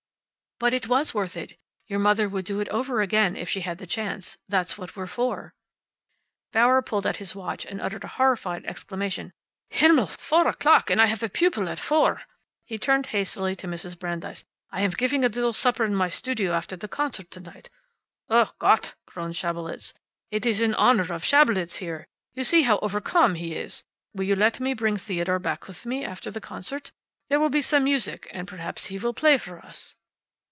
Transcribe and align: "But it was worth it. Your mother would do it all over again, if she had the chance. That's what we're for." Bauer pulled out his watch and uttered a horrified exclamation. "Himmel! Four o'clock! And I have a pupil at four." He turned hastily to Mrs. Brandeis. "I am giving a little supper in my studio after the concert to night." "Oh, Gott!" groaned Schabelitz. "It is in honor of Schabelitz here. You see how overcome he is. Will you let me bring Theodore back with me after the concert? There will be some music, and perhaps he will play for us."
"But 0.63 0.75
it 0.75 0.87
was 0.87 1.11
worth 1.11 1.35
it. 1.37 1.57
Your 1.87 1.97
mother 1.97 2.29
would 2.29 2.45
do 2.45 2.59
it 2.59 2.69
all 2.69 2.77
over 2.81 3.01
again, 3.01 3.35
if 3.35 3.49
she 3.49 3.61
had 3.61 3.79
the 3.79 3.87
chance. 3.87 4.37
That's 4.47 4.77
what 4.77 4.95
we're 4.95 5.07
for." 5.07 5.55
Bauer 6.53 6.83
pulled 6.83 7.07
out 7.07 7.17
his 7.17 7.33
watch 7.33 7.65
and 7.65 7.81
uttered 7.81 8.03
a 8.03 8.07
horrified 8.19 8.63
exclamation. 8.67 9.33
"Himmel! 9.71 10.05
Four 10.05 10.47
o'clock! 10.49 10.91
And 10.91 11.01
I 11.01 11.07
have 11.07 11.23
a 11.23 11.29
pupil 11.29 11.67
at 11.67 11.79
four." 11.79 12.21
He 12.63 12.77
turned 12.77 13.07
hastily 13.07 13.55
to 13.55 13.65
Mrs. 13.67 13.97
Brandeis. 13.97 14.45
"I 14.69 14.81
am 14.81 14.91
giving 14.91 15.25
a 15.25 15.29
little 15.29 15.51
supper 15.51 15.83
in 15.83 15.95
my 15.95 16.09
studio 16.09 16.51
after 16.51 16.75
the 16.75 16.87
concert 16.87 17.31
to 17.31 17.39
night." 17.39 17.71
"Oh, 18.29 18.51
Gott!" 18.59 18.93
groaned 19.07 19.35
Schabelitz. 19.37 19.95
"It 20.29 20.45
is 20.45 20.61
in 20.61 20.75
honor 20.75 21.11
of 21.11 21.25
Schabelitz 21.25 21.77
here. 21.77 22.05
You 22.35 22.43
see 22.43 22.61
how 22.61 22.77
overcome 22.83 23.33
he 23.33 23.55
is. 23.55 23.83
Will 24.13 24.25
you 24.25 24.35
let 24.35 24.59
me 24.59 24.75
bring 24.75 24.95
Theodore 24.97 25.39
back 25.39 25.65
with 25.67 25.87
me 25.87 26.05
after 26.05 26.29
the 26.29 26.39
concert? 26.39 26.91
There 27.29 27.39
will 27.39 27.49
be 27.49 27.61
some 27.61 27.83
music, 27.83 28.29
and 28.31 28.47
perhaps 28.47 28.85
he 28.85 28.99
will 28.99 29.15
play 29.15 29.39
for 29.39 29.57
us." 29.57 29.95